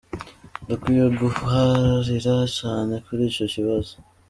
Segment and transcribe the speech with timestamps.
[0.67, 3.93] "Dukwiye guharira cane kuri ico kibazo.